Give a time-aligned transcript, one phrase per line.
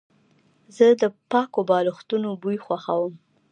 [0.75, 3.13] زه د پاکو بالښتونو بوی خوښوم.